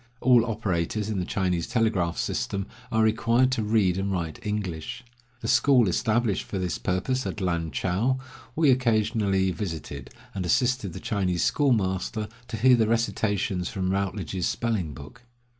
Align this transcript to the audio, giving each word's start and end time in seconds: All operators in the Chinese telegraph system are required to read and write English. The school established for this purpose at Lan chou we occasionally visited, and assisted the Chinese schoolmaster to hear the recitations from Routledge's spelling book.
All 0.19 0.43
operators 0.47 1.11
in 1.11 1.19
the 1.19 1.25
Chinese 1.27 1.67
telegraph 1.67 2.17
system 2.17 2.65
are 2.91 3.03
required 3.03 3.51
to 3.51 3.61
read 3.63 3.99
and 3.99 4.11
write 4.11 4.43
English. 4.43 5.03
The 5.41 5.47
school 5.47 5.87
established 5.87 6.43
for 6.43 6.57
this 6.57 6.79
purpose 6.79 7.27
at 7.27 7.39
Lan 7.39 7.69
chou 7.69 8.17
we 8.55 8.71
occasionally 8.71 9.51
visited, 9.51 10.09
and 10.33 10.43
assisted 10.43 10.93
the 10.93 10.99
Chinese 10.99 11.43
schoolmaster 11.43 12.29
to 12.47 12.57
hear 12.57 12.75
the 12.75 12.87
recitations 12.87 13.69
from 13.69 13.91
Routledge's 13.91 14.47
spelling 14.47 14.95
book. 14.95 15.21